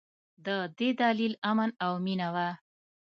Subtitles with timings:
[0.45, 0.47] د
[0.77, 2.49] دې دلیل امن او مینه وه.